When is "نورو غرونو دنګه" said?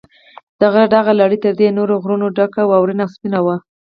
1.77-2.61